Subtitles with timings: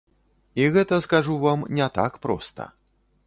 [0.61, 2.69] І гэта, скажу вам, не так проста.